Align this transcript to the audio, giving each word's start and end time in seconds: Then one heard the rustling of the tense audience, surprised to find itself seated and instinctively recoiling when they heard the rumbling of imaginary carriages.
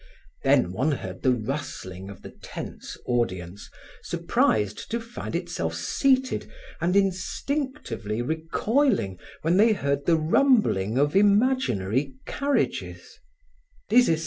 Then 0.43 0.71
one 0.71 0.93
heard 0.93 1.21
the 1.21 1.31
rustling 1.31 2.09
of 2.09 2.23
the 2.23 2.31
tense 2.41 2.97
audience, 3.05 3.69
surprised 4.01 4.89
to 4.89 4.99
find 4.99 5.35
itself 5.35 5.75
seated 5.75 6.49
and 6.81 6.95
instinctively 6.95 8.23
recoiling 8.23 9.19
when 9.43 9.57
they 9.57 9.73
heard 9.73 10.07
the 10.07 10.17
rumbling 10.17 10.97
of 10.97 11.15
imaginary 11.15 12.15
carriages. 12.25 13.19